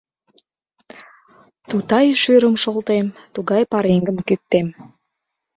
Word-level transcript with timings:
Тутай 1.69 2.07
шӱрым 2.21 2.55
шолтем, 2.63 3.05
тугай 3.33 3.63
пареҥгым 3.71 4.17
кӱктем. 4.27 4.67